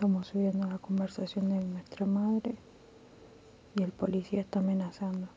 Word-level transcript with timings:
estamos 0.00 0.28
subiendo 0.28 0.66
la 0.66 0.78
conversación 0.78 1.50
de 1.50 1.62
nuestra 1.62 2.06
madre 2.06 2.54
y 3.76 3.82
el 3.82 3.92
policía 3.92 4.40
está 4.40 4.60
amenazando. 4.60 5.28